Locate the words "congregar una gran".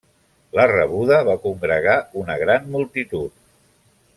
1.43-2.67